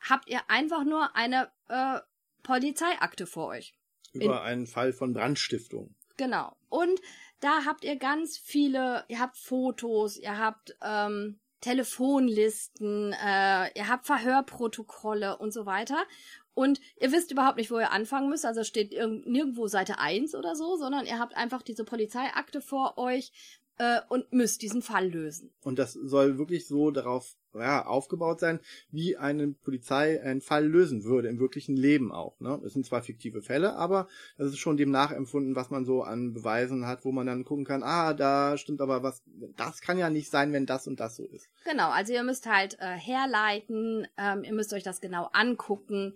habt 0.00 0.28
ihr 0.28 0.48
einfach 0.48 0.84
nur 0.84 1.16
eine 1.16 1.50
äh, 1.68 2.00
Polizeiakte 2.42 3.26
vor 3.26 3.48
euch. 3.48 3.74
Über 4.12 4.42
einen 4.42 4.66
Fall 4.66 4.92
von 4.92 5.12
Brandstiftung. 5.12 5.94
Genau. 6.16 6.56
Und 6.68 7.00
da 7.40 7.64
habt 7.64 7.84
ihr 7.84 7.96
ganz 7.96 8.36
viele, 8.36 9.04
ihr 9.08 9.20
habt 9.20 9.36
Fotos, 9.36 10.16
ihr 10.16 10.38
habt 10.38 10.76
ähm, 10.82 11.38
Telefonlisten, 11.60 13.12
äh, 13.12 13.70
ihr 13.76 13.88
habt 13.88 14.06
Verhörprotokolle 14.06 15.38
und 15.38 15.52
so 15.52 15.66
weiter. 15.66 16.04
Und 16.54 16.80
ihr 17.00 17.12
wisst 17.12 17.30
überhaupt 17.30 17.56
nicht, 17.56 17.70
wo 17.70 17.78
ihr 17.78 17.92
anfangen 17.92 18.28
müsst. 18.28 18.44
Also 18.44 18.64
steht 18.64 18.92
irg 18.92 19.24
nirgendwo 19.26 19.68
Seite 19.68 19.98
1 19.98 20.34
oder 20.34 20.56
so, 20.56 20.76
sondern 20.76 21.06
ihr 21.06 21.18
habt 21.20 21.36
einfach 21.36 21.62
diese 21.62 21.84
Polizeiakte 21.84 22.60
vor 22.60 22.98
euch 22.98 23.30
äh, 23.78 24.00
und 24.08 24.32
müsst 24.32 24.62
diesen 24.62 24.82
Fall 24.82 25.08
lösen. 25.08 25.52
Und 25.62 25.78
das 25.78 25.92
soll 25.92 26.38
wirklich 26.38 26.66
so 26.66 26.90
darauf 26.90 27.36
ja, 27.60 27.86
aufgebaut 27.86 28.40
sein, 28.40 28.60
wie 28.90 29.16
eine 29.16 29.48
Polizei 29.48 30.22
einen 30.22 30.40
Fall 30.40 30.66
lösen 30.66 31.04
würde, 31.04 31.28
im 31.28 31.38
wirklichen 31.38 31.76
Leben 31.76 32.12
auch. 32.12 32.38
Ne? 32.40 32.60
Es 32.64 32.72
sind 32.72 32.86
zwar 32.86 33.02
fiktive 33.02 33.42
Fälle, 33.42 33.74
aber 33.74 34.08
das 34.36 34.48
ist 34.48 34.58
schon 34.58 34.76
dem 34.76 34.90
nachempfunden, 34.90 35.56
was 35.56 35.70
man 35.70 35.84
so 35.84 36.02
an 36.02 36.32
Beweisen 36.32 36.86
hat, 36.86 37.04
wo 37.04 37.12
man 37.12 37.26
dann 37.26 37.44
gucken 37.44 37.64
kann, 37.64 37.82
ah, 37.82 38.14
da 38.14 38.56
stimmt 38.56 38.80
aber 38.80 39.02
was, 39.02 39.22
das 39.56 39.80
kann 39.80 39.98
ja 39.98 40.10
nicht 40.10 40.30
sein, 40.30 40.52
wenn 40.52 40.66
das 40.66 40.86
und 40.86 41.00
das 41.00 41.16
so 41.16 41.24
ist. 41.24 41.48
Genau, 41.64 41.90
also 41.90 42.12
ihr 42.12 42.22
müsst 42.22 42.46
halt 42.46 42.78
äh, 42.80 42.96
herleiten, 42.96 44.06
ähm, 44.16 44.44
ihr 44.44 44.52
müsst 44.52 44.72
euch 44.72 44.82
das 44.82 45.00
genau 45.00 45.28
angucken. 45.32 46.14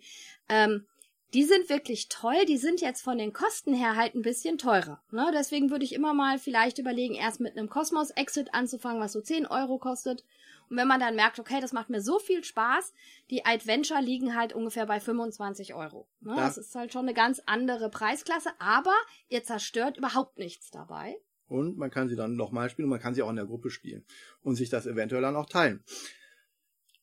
Ähm, 0.48 0.86
die 1.34 1.44
sind 1.44 1.70
wirklich 1.70 2.08
toll, 2.08 2.44
die 2.46 2.58
sind 2.58 2.82
jetzt 2.82 3.00
von 3.00 3.16
den 3.16 3.32
Kosten 3.32 3.72
her 3.72 3.96
halt 3.96 4.14
ein 4.14 4.22
bisschen 4.22 4.58
teurer. 4.58 5.02
Ne? 5.10 5.30
Deswegen 5.34 5.70
würde 5.70 5.84
ich 5.84 5.94
immer 5.94 6.12
mal 6.12 6.38
vielleicht 6.38 6.78
überlegen, 6.78 7.14
erst 7.14 7.40
mit 7.40 7.56
einem 7.56 7.70
Cosmos 7.70 8.10
Exit 8.10 8.52
anzufangen, 8.52 9.00
was 9.00 9.12
so 9.12 9.20
10 9.20 9.46
Euro 9.46 9.78
kostet 9.78 10.24
und 10.72 10.78
wenn 10.78 10.88
man 10.88 11.00
dann 11.00 11.16
merkt, 11.16 11.38
okay, 11.38 11.60
das 11.60 11.74
macht 11.74 11.90
mir 11.90 12.00
so 12.00 12.18
viel 12.18 12.42
Spaß, 12.42 12.94
die 13.28 13.44
Adventure 13.44 14.00
liegen 14.00 14.34
halt 14.34 14.54
ungefähr 14.54 14.86
bei 14.86 15.00
25 15.00 15.74
Euro. 15.74 16.08
Ne? 16.20 16.34
Das 16.34 16.56
ist 16.56 16.74
halt 16.74 16.94
schon 16.94 17.02
eine 17.02 17.12
ganz 17.12 17.42
andere 17.44 17.90
Preisklasse, 17.90 18.48
aber 18.58 18.94
ihr 19.28 19.44
zerstört 19.44 19.98
überhaupt 19.98 20.38
nichts 20.38 20.70
dabei. 20.70 21.18
Und 21.46 21.76
man 21.76 21.90
kann 21.90 22.08
sie 22.08 22.16
dann 22.16 22.36
nochmal 22.36 22.70
spielen 22.70 22.86
und 22.86 22.90
man 22.92 23.00
kann 23.00 23.12
sie 23.12 23.20
auch 23.20 23.28
in 23.28 23.36
der 23.36 23.44
Gruppe 23.44 23.68
spielen 23.68 24.06
und 24.40 24.54
sich 24.54 24.70
das 24.70 24.86
eventuell 24.86 25.20
dann 25.20 25.36
auch 25.36 25.44
teilen. 25.44 25.84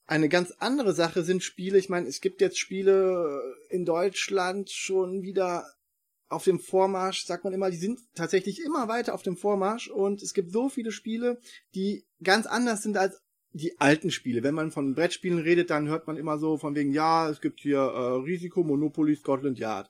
Eine 0.08 0.30
ganz 0.30 0.50
andere 0.58 0.94
Sache 0.94 1.22
sind 1.22 1.44
Spiele. 1.44 1.78
Ich 1.78 1.90
meine, 1.90 2.08
es 2.08 2.22
gibt 2.22 2.42
jetzt 2.42 2.58
Spiele 2.58 3.40
in 3.70 3.86
Deutschland 3.86 4.72
schon 4.72 5.22
wieder 5.22 5.72
auf 6.28 6.44
dem 6.44 6.60
Vormarsch, 6.60 7.24
sagt 7.24 7.44
man 7.44 7.54
immer, 7.54 7.70
die 7.70 7.78
sind 7.78 8.00
tatsächlich 8.16 8.64
immer 8.64 8.88
weiter 8.88 9.14
auf 9.14 9.22
dem 9.22 9.38
Vormarsch 9.38 9.90
und 9.90 10.24
es 10.24 10.34
gibt 10.34 10.52
so 10.52 10.70
viele 10.70 10.92
Spiele, 10.92 11.40
die 11.76 12.08
ganz 12.24 12.48
anders 12.48 12.82
sind 12.82 12.98
als 12.98 13.22
die 13.51 13.79
alten 13.79 14.12
Spiele. 14.12 14.44
Wenn 14.44 14.56
man 14.56 14.72
von 14.72 14.94
Brettspielen 14.96 15.39
redet, 15.39 15.70
dann 15.70 15.88
hört 15.88 16.08
man 16.08 16.18
immer 16.18 16.38
so 16.38 16.58
von 16.58 16.75
wegen, 16.75 16.91
ja, 16.91 17.29
es 17.29 17.41
gibt 17.41 17.60
hier 17.62 17.79
äh, 17.79 18.22
Risiko, 18.24 18.63
Monopoly, 18.63 19.15
Scotland 19.15 19.58
Yard. 19.58 19.89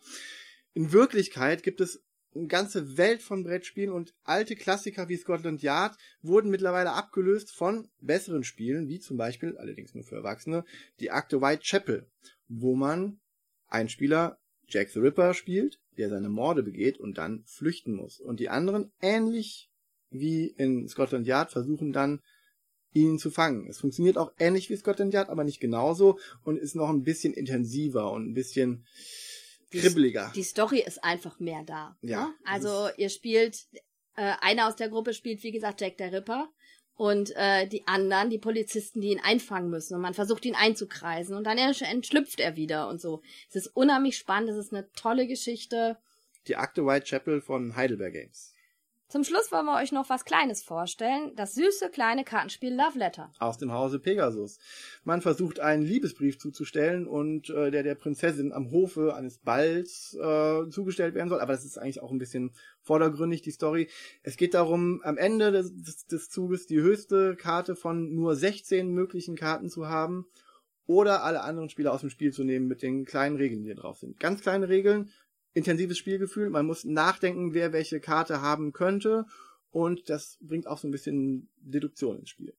In 0.74 0.92
Wirklichkeit 0.92 1.64
gibt 1.64 1.82
es 1.82 2.04
eine 2.36 2.48
ganze 2.48 2.98
Welt 2.98 3.22
von 3.22 3.44
Brettspielen 3.44 3.92
und 3.92 4.14
alte 4.24 4.56
Klassiker 4.56 5.10
wie 5.10 5.18
Scotland 5.18 5.62
Yard 5.62 5.98
wurden 6.22 6.52
mittlerweile 6.52 6.94
abgelöst 6.94 7.52
von 7.52 7.90
besseren 8.00 8.44
Spielen, 8.44 8.88
wie 8.88 9.00
zum 9.00 9.18
Beispiel, 9.18 9.58
allerdings 9.58 9.96
nur 9.96 10.04
für 10.04 10.16
Erwachsene, 10.16 10.64
die 11.00 11.12
Akte 11.12 11.42
Whitechapel, 11.42 12.08
wo 12.48 12.76
man 12.76 13.20
einen 13.68 13.90
Spieler 13.90 14.40
Jack 14.68 14.90
the 14.90 15.00
Ripper 15.00 15.34
spielt, 15.34 15.80
der 15.98 16.10
seine 16.10 16.30
Morde 16.30 16.62
begeht 16.62 17.00
und 17.00 17.18
dann 17.18 17.44
flüchten 17.46 17.94
muss. 17.94 18.20
Und 18.20 18.40
die 18.40 18.50
anderen, 18.50 18.92
ähnlich 19.02 19.70
wie 20.12 20.48
in 20.48 20.88
Scotland 20.88 21.26
Yard, 21.26 21.52
versuchen 21.52 21.92
dann 21.92 22.22
ihn 22.94 23.20
zu 23.20 23.30
fangen. 23.30 23.68
Es 23.70 23.80
funktioniert 23.80 24.18
auch 24.18 24.32
ähnlich 24.40 24.70
wie 24.70 24.76
Scotland 24.76 25.14
Yard, 25.14 25.30
aber 25.30 25.44
nicht 25.44 25.60
genauso 25.60 26.20
und 26.44 26.58
ist 26.58 26.76
noch 26.76 26.90
ein 26.90 27.04
bisschen 27.04 27.34
intensiver 27.34 28.12
und 28.12 28.30
ein 28.30 28.34
bisschen 28.34 28.86
kribbeliger. 29.72 30.32
Die, 30.34 30.40
die 30.40 30.46
Story 30.46 30.84
ist 30.86 31.04
einfach 31.04 31.40
mehr 31.40 31.64
da. 31.64 31.98
Ja. 32.02 32.26
Ne? 32.26 32.34
Also 32.46 32.90
ihr 32.98 33.10
spielt, 33.10 33.68
äh, 34.16 34.34
einer 34.42 34.68
aus 34.68 34.76
der 34.76 34.90
Gruppe 34.90 35.14
spielt, 35.14 35.44
wie 35.44 35.52
gesagt, 35.52 35.82
Jack 35.82 35.98
der 35.98 36.12
Ripper 36.12 36.50
und 36.96 37.32
äh, 37.36 37.68
die 37.68 37.88
anderen, 37.88 38.30
die 38.30 38.40
Polizisten, 38.40 39.02
die 39.02 39.12
ihn 39.12 39.22
einfangen 39.22 39.70
müssen 39.70 39.96
und 39.96 40.02
man 40.02 40.14
versucht 40.14 40.46
ihn 40.46 40.56
einzukreisen 40.56 41.36
und 41.36 41.46
dann 41.46 41.58
entschlüpft 41.58 42.40
er 42.40 42.56
wieder 42.56 42.90
und 42.90 43.00
so. 43.00 43.22
Es 43.50 43.56
ist 43.56 43.68
unheimlich 43.68 44.18
spannend, 44.18 44.50
es 44.50 44.58
ist 44.58 44.74
eine 44.74 44.92
tolle 44.94 45.28
Geschichte. 45.28 45.98
Die 46.48 46.56
Akte 46.56 46.86
Whitechapel 46.86 47.42
von 47.42 47.76
Heidelberg 47.76 48.14
Games. 48.14 48.54
Zum 49.10 49.24
Schluss 49.24 49.52
wollen 49.52 49.66
wir 49.66 49.76
euch 49.82 49.92
noch 49.92 50.08
was 50.12 50.24
Kleines 50.24 50.62
vorstellen. 50.62 51.32
Das 51.36 51.56
süße 51.56 51.90
kleine 51.90 52.24
Kartenspiel 52.24 52.76
Love 52.76 53.00
Letter. 53.00 53.34
Aus 53.40 53.58
dem 53.58 53.74
Hause 53.74 53.98
Pegasus. 53.98 54.60
Man 55.04 55.24
versucht 55.24 55.60
einen 55.60 55.82
Liebesbrief 55.82 56.38
zuzustellen 56.38 57.08
und 57.08 57.50
äh, 57.50 57.72
der 57.72 57.82
der 57.82 57.96
Prinzessin 57.96 58.54
am 58.54 58.70
Hofe 58.70 59.16
eines 59.16 59.40
Balls 59.40 60.14
äh, 60.14 60.70
zugestellt 60.70 61.16
werden 61.16 61.30
soll. 61.30 61.42
Aber 61.42 61.54
das 61.54 61.66
ist 61.66 61.80
eigentlich 61.80 62.04
auch 62.04 62.12
ein 62.12 62.20
bisschen 62.20 62.52
vordergründig, 62.84 63.42
die 63.42 63.50
Story. 63.50 63.90
Es 64.22 64.38
geht 64.38 64.54
darum, 64.54 65.02
am 65.04 65.18
Ende 65.18 65.52
des, 65.52 66.06
des, 66.06 66.30
Zuges 66.30 66.68
die 66.68 66.80
höchste 66.80 67.36
Karte 67.36 67.76
von 67.76 68.14
nur 68.14 68.36
16 68.36 68.92
möglichen 68.92 69.36
Karten 69.36 69.70
zu 69.70 69.88
haben 69.88 70.28
oder 70.86 71.24
alle 71.24 71.42
anderen 71.42 71.70
Spieler 71.70 71.94
aus 71.94 72.02
dem 72.02 72.12
Spiel 72.12 72.32
zu 72.32 72.44
nehmen 72.44 72.68
mit 72.68 72.84
den 72.84 73.06
kleinen 73.06 73.38
Regeln, 73.38 73.64
die 73.64 73.70
hier 73.70 73.76
drauf 73.76 73.98
sind. 73.98 74.20
Ganz 74.20 74.42
kleine 74.42 74.70
Regeln, 74.70 75.10
intensives 75.54 75.98
Spielgefühl. 75.98 76.50
Man 76.50 76.66
muss 76.66 76.86
nachdenken, 76.86 77.54
wer 77.54 77.74
welche 77.74 78.00
Karte 78.00 78.42
haben 78.42 78.74
könnte. 78.74 79.26
Und 79.72 80.10
das 80.10 80.38
bringt 80.42 80.68
auch 80.68 80.78
so 80.78 80.88
ein 80.88 80.92
bisschen 80.92 81.50
Deduktion 81.58 82.20
ins 82.20 82.30
Spiel. 82.30 82.54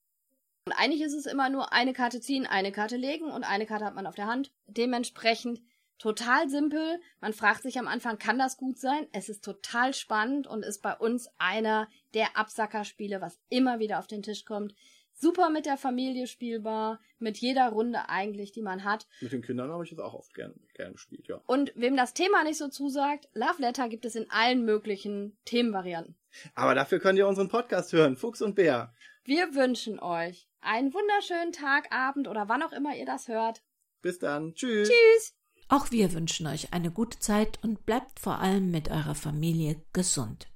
Und 0.65 0.73
eigentlich 0.73 1.01
ist 1.01 1.13
es 1.13 1.25
immer 1.25 1.49
nur 1.49 1.73
eine 1.73 1.93
Karte 1.93 2.21
ziehen, 2.21 2.45
eine 2.45 2.71
Karte 2.71 2.95
legen 2.95 3.25
und 3.25 3.43
eine 3.43 3.65
Karte 3.65 3.85
hat 3.85 3.95
man 3.95 4.07
auf 4.07 4.15
der 4.15 4.27
Hand. 4.27 4.51
Dementsprechend 4.67 5.61
total 5.97 6.49
simpel. 6.49 6.99
Man 7.19 7.33
fragt 7.33 7.63
sich 7.63 7.79
am 7.79 7.87
Anfang, 7.87 8.17
kann 8.17 8.39
das 8.39 8.57
gut 8.57 8.77
sein? 8.77 9.07
Es 9.11 9.27
ist 9.27 9.43
total 9.43 9.93
spannend 9.93 10.47
und 10.47 10.63
ist 10.63 10.81
bei 10.81 10.95
uns 10.95 11.29
einer 11.37 11.89
der 12.13 12.37
Absackerspiele, 12.37 13.21
was 13.21 13.39
immer 13.49 13.79
wieder 13.79 13.99
auf 13.99 14.07
den 14.07 14.23
Tisch 14.23 14.45
kommt 14.45 14.73
super 15.13 15.49
mit 15.49 15.65
der 15.65 15.77
Familie 15.77 16.27
spielbar, 16.27 16.99
mit 17.19 17.37
jeder 17.37 17.69
Runde 17.69 18.09
eigentlich, 18.09 18.51
die 18.51 18.61
man 18.61 18.83
hat. 18.83 19.07
Mit 19.21 19.31
den 19.31 19.41
Kindern 19.41 19.71
habe 19.71 19.83
ich 19.83 19.91
das 19.91 19.99
auch 19.99 20.13
oft 20.13 20.33
gern, 20.33 20.53
gern 20.73 20.93
gespielt, 20.93 21.27
ja. 21.27 21.41
Und 21.45 21.71
wem 21.75 21.95
das 21.95 22.13
Thema 22.13 22.43
nicht 22.43 22.57
so 22.57 22.67
zusagt, 22.67 23.29
Love 23.33 23.61
Letter 23.61 23.89
gibt 23.89 24.05
es 24.05 24.15
in 24.15 24.29
allen 24.29 24.65
möglichen 24.65 25.37
Themenvarianten. 25.45 26.15
Aber 26.55 26.75
dafür 26.75 26.99
könnt 26.99 27.19
ihr 27.19 27.27
unseren 27.27 27.49
Podcast 27.49 27.93
hören, 27.93 28.17
Fuchs 28.17 28.41
und 28.41 28.55
Bär. 28.55 28.93
Wir 29.23 29.53
wünschen 29.53 29.99
euch 29.99 30.47
einen 30.61 30.93
wunderschönen 30.93 31.51
Tag, 31.51 31.91
Abend 31.91 32.27
oder 32.27 32.49
wann 32.49 32.63
auch 32.63 32.71
immer 32.71 32.95
ihr 32.95 33.05
das 33.05 33.27
hört. 33.27 33.61
Bis 34.01 34.19
dann. 34.19 34.53
Tschüss. 34.55 34.89
Tschüss. 34.89 35.35
Auch 35.67 35.91
wir 35.91 36.13
wünschen 36.13 36.47
euch 36.47 36.73
eine 36.73 36.91
gute 36.91 37.19
Zeit 37.19 37.59
und 37.63 37.85
bleibt 37.85 38.19
vor 38.19 38.39
allem 38.39 38.71
mit 38.71 38.89
eurer 38.89 39.15
Familie 39.15 39.81
gesund. 39.93 40.50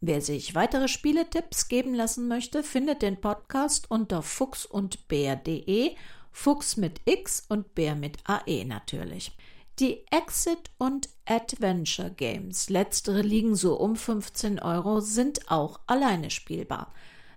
Wer 0.00 0.20
sich 0.20 0.54
weitere 0.54 0.88
Spieletipps 0.88 1.68
geben 1.68 1.94
lassen 1.94 2.28
möchte, 2.28 2.62
findet 2.62 3.02
den 3.02 3.20
Podcast 3.20 3.90
unter 3.90 4.22
fuchsundbär.de, 4.22 5.94
Fuchs 6.30 6.76
mit 6.76 7.00
X 7.04 7.44
und 7.48 7.74
Bär 7.74 7.94
mit 7.94 8.18
AE 8.24 8.64
natürlich. 8.64 9.36
Die 9.78 10.04
Exit 10.10 10.70
und 10.78 11.08
Adventure 11.24 12.10
Games, 12.10 12.70
letztere 12.70 13.22
liegen 13.22 13.56
so 13.56 13.78
um 13.78 13.96
15 13.96 14.60
Euro, 14.60 15.00
sind 15.00 15.50
auch 15.50 15.80
alleine 15.86 16.30
spielbar. 16.30 16.92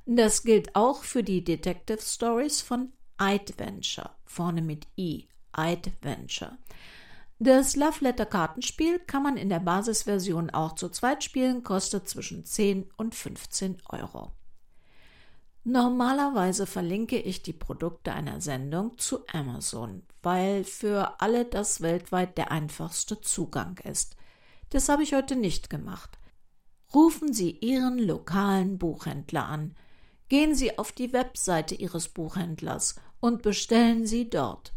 Das 0.05 0.43
gilt 0.43 0.75
auch 0.75 1.03
für 1.03 1.23
die 1.23 1.43
Detective 1.43 2.01
Stories 2.01 2.61
von 2.61 2.91
Adventure, 3.17 4.11
vorne 4.25 4.61
mit 4.61 4.87
I, 4.97 5.27
Adventure. 5.51 6.57
Das 7.39 7.75
Love 7.75 8.03
Letter 8.03 8.25
Kartenspiel 8.25 8.97
kann 8.97 9.21
man 9.21 9.37
in 9.37 9.49
der 9.49 9.59
Basisversion 9.59 10.49
auch 10.49 10.73
zu 10.73 10.89
zweit 10.89 11.23
spielen, 11.23 11.63
kostet 11.63 12.09
zwischen 12.09 12.45
10 12.45 12.89
und 12.97 13.13
15 13.13 13.77
Euro. 13.89 14.31
Normalerweise 15.63 16.65
verlinke 16.65 17.19
ich 17.19 17.43
die 17.43 17.53
Produkte 17.53 18.13
einer 18.13 18.41
Sendung 18.41 18.97
zu 18.97 19.27
Amazon, 19.27 20.01
weil 20.23 20.63
für 20.63 21.21
alle 21.21 21.45
das 21.45 21.81
weltweit 21.81 22.39
der 22.39 22.51
einfachste 22.51 23.21
Zugang 23.21 23.77
ist. 23.83 24.15
Das 24.71 24.89
habe 24.89 25.03
ich 25.03 25.13
heute 25.13 25.35
nicht 25.35 25.69
gemacht. 25.69 26.17
Rufen 26.93 27.33
Sie 27.33 27.51
Ihren 27.51 27.99
lokalen 27.99 28.79
Buchhändler 28.79 29.45
an. 29.45 29.75
Gehen 30.27 30.55
Sie 30.55 30.79
auf 30.79 30.91
die 30.91 31.13
Webseite 31.13 31.75
Ihres 31.75 32.09
Buchhändlers 32.09 32.95
und 33.19 33.43
bestellen 33.43 34.07
Sie 34.07 34.27
dort. 34.27 34.73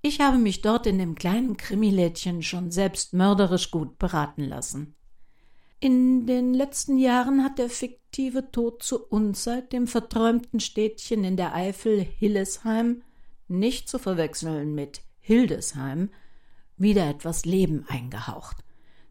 Ich 0.03 0.21
habe 0.21 0.39
mich 0.39 0.63
dort 0.63 0.87
in 0.87 0.99
dem 0.99 1.15
kleinen 1.15 1.57
Krimilädchen 1.57 2.43
schon 2.43 2.71
selbst 2.71 3.13
mörderisch 3.13 3.71
gut 3.71 3.99
beraten 3.99 4.45
lassen. 4.45 4.95
In 5.79 6.27
den 6.27 6.55
letzten 6.55 6.99
Jahren 6.99 7.43
hat 7.43 7.59
der 7.59 7.71
fiktive 7.71 8.51
Tod 8.51 8.83
zur 8.83 9.11
Unzeit 9.11 9.73
dem 9.73 9.87
verträumten 9.87 10.61
Städtchen 10.61 11.25
in 11.25 11.37
der 11.37 11.55
Eifel 11.55 12.03
Hillesheim 12.03 13.03
nicht 13.49 13.89
zu 13.89 13.99
verwechseln 13.99 14.75
mit 14.75 15.03
Hildesheim 15.21 16.11
wieder 16.81 17.09
etwas 17.09 17.45
Leben 17.45 17.85
eingehaucht. 17.89 18.57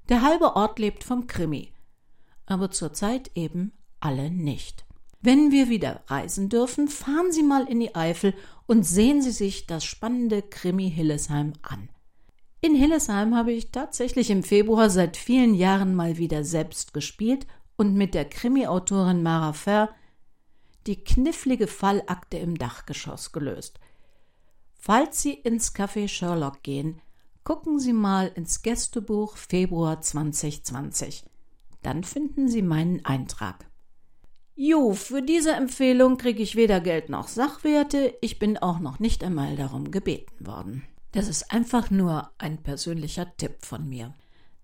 Der 0.10 0.22
halbe 0.22 0.56
Ort 0.56 0.80
lebt 0.80 1.04
vom 1.04 1.28
Krimi, 1.28 1.72
aber 2.46 2.72
zurzeit 2.72 3.32
eben 3.36 3.72
alle 4.00 4.32
nicht. 4.32 4.86
Wenn 5.22 5.52
wir 5.52 5.70
wieder 5.70 6.02
reisen 6.08 6.50
dürfen, 6.50 6.88
fahren 6.88 7.32
Sie 7.32 7.44
mal 7.44 7.68
in 7.68 7.80
die 7.80 7.94
Eifel 7.94 8.34
und 8.68 8.84
sehen 8.84 9.22
Sie 9.22 9.32
sich 9.32 9.68
das 9.68 9.84
spannende 9.84 10.42
Krimi 10.42 10.90
Hillesheim 10.90 11.54
an. 11.62 11.90
In 12.62 12.76
Hillesheim 12.76 13.36
habe 13.36 13.52
ich 13.52 13.72
tatsächlich 13.72 14.30
im 14.30 14.44
Februar 14.44 14.90
seit 14.90 15.16
vielen 15.16 15.54
Jahren 15.54 15.96
mal 15.96 16.18
wieder 16.18 16.44
selbst 16.44 16.94
gespielt 16.94 17.48
und 17.78 17.94
mit 17.96 18.14
der 18.14 18.26
Krimi-Autorin 18.26 19.24
Mara 19.24 19.54
Ferr 19.54 19.90
die 20.88 21.02
knifflige 21.04 21.68
Fallakte 21.68 22.38
im 22.38 22.58
Dachgeschoss 22.58 23.32
gelöst. 23.32 23.80
Falls 24.74 25.22
Sie 25.22 25.34
ins 25.34 25.76
Café 25.76 26.08
Sherlock 26.08 26.64
gehen, 26.64 27.02
gucken 27.50 27.80
Sie 27.80 27.94
mal 27.94 28.32
ins 28.36 28.62
Gästebuch 28.62 29.36
Februar 29.36 30.02
2020. 30.02 31.24
Dann 31.82 32.04
finden 32.04 32.48
Sie 32.48 32.62
meinen 32.62 33.04
Eintrag. 33.06 33.66
Jo, 34.56 34.94
für 34.94 35.24
diese 35.24 35.54
Empfehlung 35.54 36.18
kriege 36.18 36.44
ich 36.44 36.56
weder 36.56 36.80
Geld 36.80 37.10
noch 37.10 37.28
Sachwerte, 37.28 38.14
ich 38.22 38.38
bin 38.38 38.60
auch 38.60 38.78
noch 38.78 39.00
nicht 39.00 39.24
einmal 39.24 39.56
darum 39.56 39.90
gebeten 39.90 40.46
worden. 40.46 40.84
Das 41.12 41.28
ist 41.28 41.52
einfach 41.52 41.90
nur 41.90 42.30
ein 42.38 42.62
persönlicher 42.62 43.36
Tipp 43.38 43.66
von 43.66 43.90
mir. 43.90 44.14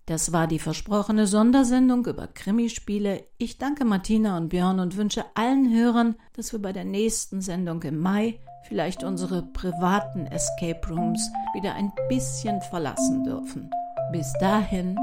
Das 0.06 0.32
war 0.32 0.46
die 0.46 0.60
versprochene 0.60 1.26
Sondersendung 1.26 2.06
über 2.06 2.28
Krimispiele. 2.28 3.24
Ich 3.40 3.58
danke 3.58 3.84
Martina 3.84 4.38
und 4.38 4.50
Björn 4.50 4.80
und 4.80 4.96
wünsche 4.96 5.26
allen 5.34 5.74
Hörern, 5.74 6.18
dass 6.34 6.52
wir 6.52 6.62
bei 6.62 6.72
der 6.72 6.86
nächsten 6.86 7.42
Sendung 7.42 7.82
im 7.82 7.98
Mai 7.98 8.40
vielleicht 8.68 9.04
unsere 9.04 9.42
privaten 9.42 10.26
Escape 10.28 10.88
Rooms 10.90 11.32
wieder 11.54 11.74
ein 11.76 11.92
bisschen 12.10 12.62
verlassen 12.62 13.24
dürfen. 13.24 13.70
Bis 14.12 14.34
dahin, 14.40 14.98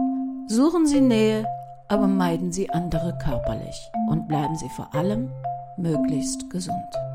suchen 0.48 0.86
Sie 0.86 1.00
Nähe, 1.00 1.46
aber 1.88 2.06
meiden 2.06 2.52
Sie 2.52 2.70
andere 2.70 3.16
körperlich 3.18 3.90
und 4.08 4.28
bleiben 4.28 4.56
Sie 4.56 4.68
vor 4.70 4.94
allem 4.94 5.30
möglichst 5.76 6.50
gesund. 6.50 7.11